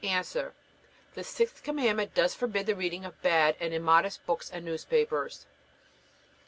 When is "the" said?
1.13-1.23, 2.65-2.73